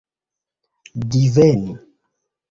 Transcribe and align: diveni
diveni 1.09 1.73